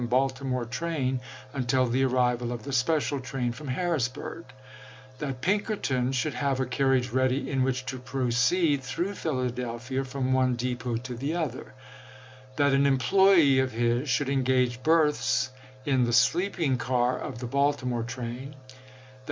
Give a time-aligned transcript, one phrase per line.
[0.09, 1.21] Baltimore train
[1.53, 4.45] until the arrival of the special train from Harrisburg;
[5.19, 10.33] that Pinkerton should have a carriage ready in which to proceed through Phila delphia from
[10.33, 11.75] one depot to the other;
[12.55, 15.51] that an employee of his should engage berths
[15.85, 19.09] in the sleep ing car of the Baltimore train; that Mi*.